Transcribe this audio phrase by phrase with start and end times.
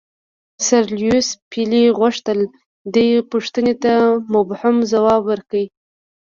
[0.67, 2.39] سر لیویس پیلي غوښتل
[2.93, 3.93] دې پوښتنې ته
[4.33, 5.65] مبهم ځواب ورکړي.